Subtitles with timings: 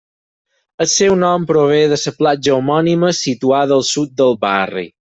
[0.85, 4.93] El seu nom prové de la platja homònima situada al sud del barri.